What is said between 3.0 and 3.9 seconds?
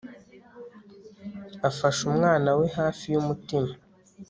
yumutima